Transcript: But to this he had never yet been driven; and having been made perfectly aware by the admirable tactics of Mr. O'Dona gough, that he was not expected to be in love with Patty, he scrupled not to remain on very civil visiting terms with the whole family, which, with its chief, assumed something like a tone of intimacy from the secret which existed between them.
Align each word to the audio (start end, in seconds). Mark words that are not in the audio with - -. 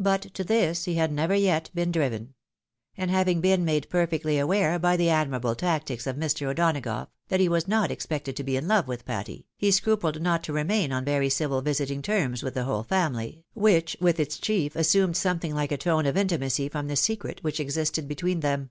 But 0.00 0.22
to 0.34 0.42
this 0.42 0.86
he 0.86 0.94
had 0.94 1.12
never 1.12 1.36
yet 1.36 1.70
been 1.72 1.92
driven; 1.92 2.34
and 2.96 3.12
having 3.12 3.40
been 3.40 3.64
made 3.64 3.88
perfectly 3.88 4.36
aware 4.36 4.76
by 4.76 4.96
the 4.96 5.08
admirable 5.08 5.54
tactics 5.54 6.04
of 6.04 6.16
Mr. 6.16 6.48
O'Dona 6.48 6.80
gough, 6.80 7.06
that 7.28 7.38
he 7.38 7.48
was 7.48 7.68
not 7.68 7.88
expected 7.92 8.34
to 8.38 8.42
be 8.42 8.56
in 8.56 8.66
love 8.66 8.88
with 8.88 9.04
Patty, 9.04 9.46
he 9.56 9.70
scrupled 9.70 10.20
not 10.20 10.42
to 10.42 10.52
remain 10.52 10.90
on 10.90 11.04
very 11.04 11.28
civil 11.30 11.62
visiting 11.62 12.02
terms 12.02 12.42
with 12.42 12.54
the 12.54 12.64
whole 12.64 12.82
family, 12.82 13.44
which, 13.54 13.96
with 14.00 14.18
its 14.18 14.36
chief, 14.40 14.74
assumed 14.74 15.16
something 15.16 15.54
like 15.54 15.70
a 15.70 15.76
tone 15.76 16.06
of 16.06 16.16
intimacy 16.16 16.68
from 16.68 16.88
the 16.88 16.96
secret 16.96 17.38
which 17.44 17.60
existed 17.60 18.08
between 18.08 18.40
them. 18.40 18.70